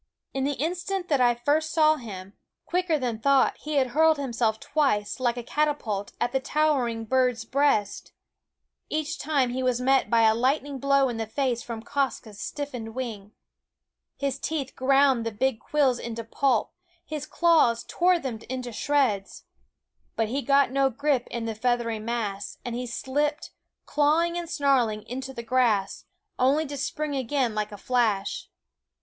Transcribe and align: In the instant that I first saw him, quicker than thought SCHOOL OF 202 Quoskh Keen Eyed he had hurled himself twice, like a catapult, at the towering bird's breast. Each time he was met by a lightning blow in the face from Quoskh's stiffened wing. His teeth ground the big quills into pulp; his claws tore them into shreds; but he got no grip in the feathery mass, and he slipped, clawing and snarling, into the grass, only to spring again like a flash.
In 0.33 0.45
the 0.45 0.53
instant 0.55 1.09
that 1.09 1.21
I 1.21 1.35
first 1.35 1.71
saw 1.71 1.95
him, 1.97 2.33
quicker 2.65 2.97
than 2.97 3.19
thought 3.19 3.59
SCHOOL 3.59 3.59
OF 3.59 3.59
202 3.59 3.59
Quoskh 3.59 3.63
Keen 3.63 3.73
Eyed 3.73 3.77
he 3.77 3.87
had 3.87 3.95
hurled 3.95 4.17
himself 4.17 4.59
twice, 4.59 5.19
like 5.19 5.37
a 5.37 5.43
catapult, 5.43 6.13
at 6.19 6.31
the 6.31 6.39
towering 6.39 7.05
bird's 7.05 7.45
breast. 7.45 8.11
Each 8.89 9.19
time 9.19 9.51
he 9.51 9.61
was 9.61 9.79
met 9.79 10.09
by 10.09 10.23
a 10.23 10.33
lightning 10.33 10.79
blow 10.79 11.07
in 11.07 11.17
the 11.17 11.27
face 11.27 11.61
from 11.61 11.83
Quoskh's 11.83 12.39
stiffened 12.41 12.95
wing. 12.95 13.33
His 14.17 14.39
teeth 14.39 14.75
ground 14.75 15.23
the 15.23 15.31
big 15.31 15.59
quills 15.59 15.99
into 15.99 16.23
pulp; 16.23 16.71
his 17.05 17.27
claws 17.27 17.85
tore 17.87 18.17
them 18.17 18.39
into 18.49 18.71
shreds; 18.71 19.43
but 20.15 20.29
he 20.29 20.41
got 20.41 20.71
no 20.71 20.89
grip 20.89 21.27
in 21.29 21.45
the 21.45 21.53
feathery 21.53 21.99
mass, 21.99 22.57
and 22.65 22.73
he 22.73 22.87
slipped, 22.87 23.51
clawing 23.85 24.35
and 24.35 24.49
snarling, 24.49 25.03
into 25.03 25.31
the 25.31 25.43
grass, 25.43 26.05
only 26.39 26.65
to 26.65 26.75
spring 26.75 27.15
again 27.15 27.53
like 27.53 27.71
a 27.71 27.77
flash. 27.77 28.49